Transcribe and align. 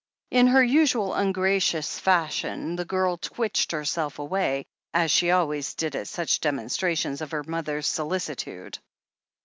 In 0.31 0.47
her 0.47 0.63
usual 0.63 1.13
ungracious 1.13 1.99
fashion 1.99 2.75
the 2.75 2.85
girl 2.85 3.17
twitched 3.17 3.71
herself 3.71 4.17
away, 4.17 4.65
as 4.95 5.11
she 5.11 5.29
always 5.29 5.75
did 5.75 5.95
at 5.95 6.07
such 6.07 6.39
demonstrations 6.41 7.21
of 7.21 7.29
her 7.29 7.43
mother's 7.43 7.85
solicitude. 7.85 8.79